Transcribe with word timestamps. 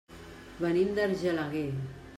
Venim 0.65 0.91
d'Argelaguer. 1.01 1.67